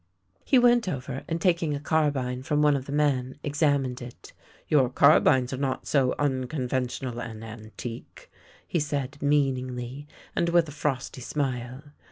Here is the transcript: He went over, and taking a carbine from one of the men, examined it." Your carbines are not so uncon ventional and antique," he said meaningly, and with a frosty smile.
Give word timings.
He 0.43 0.57
went 0.57 0.89
over, 0.89 1.23
and 1.27 1.39
taking 1.39 1.75
a 1.75 1.79
carbine 1.79 2.41
from 2.41 2.63
one 2.63 2.75
of 2.75 2.85
the 2.87 2.91
men, 2.91 3.37
examined 3.43 4.01
it." 4.01 4.33
Your 4.67 4.89
carbines 4.89 5.53
are 5.53 5.57
not 5.57 5.85
so 5.85 6.15
uncon 6.17 6.67
ventional 6.67 7.23
and 7.23 7.43
antique," 7.43 8.31
he 8.67 8.79
said 8.79 9.21
meaningly, 9.21 10.07
and 10.35 10.49
with 10.49 10.67
a 10.67 10.71
frosty 10.71 11.21
smile. 11.21 11.83